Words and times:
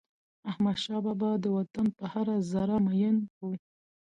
احمدشاه 0.51 0.99
بابا 1.05 1.31
د 1.39 1.45
وطن 1.57 1.85
پر 1.95 2.05
هره 2.13 2.35
ذره 2.51 2.77
میین 2.85 3.17
و. 3.39 3.49